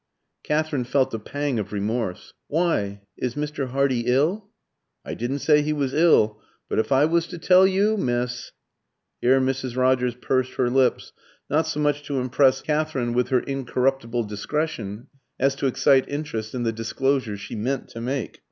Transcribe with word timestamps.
Katherine 0.41 0.85
felt 0.85 1.13
a 1.13 1.19
pang 1.19 1.59
of 1.59 1.71
remorse. 1.71 2.33
"Why? 2.47 3.01
Is 3.17 3.35
Mr. 3.35 3.67
Hardy 3.69 4.05
ill?" 4.07 4.49
"I 5.05 5.13
didn't 5.13 5.45
say 5.45 5.61
he 5.61 5.73
was 5.73 5.93
ill. 5.93 6.41
But 6.67 6.79
if 6.79 6.91
I 6.91 7.05
was 7.05 7.27
to 7.27 7.37
tell 7.37 7.67
you, 7.67 7.97
miss" 7.97 8.51
Here 9.21 9.39
Mrs. 9.39 9.77
Rogers 9.77 10.15
pursed 10.15 10.53
her 10.53 10.71
lips, 10.71 11.13
not 11.51 11.67
so 11.67 11.79
much 11.81 12.01
to 12.07 12.17
impress 12.19 12.63
Katherine 12.63 13.13
with 13.13 13.27
her 13.29 13.41
incorruptible 13.41 14.23
discretion, 14.23 15.05
as 15.39 15.53
to 15.57 15.67
excite 15.67 16.09
interest 16.09 16.55
in 16.55 16.63
the 16.63 16.73
disclosures 16.73 17.39
she 17.39 17.53
meant 17.53 17.87
to 17.89 18.01
make. 18.01 18.39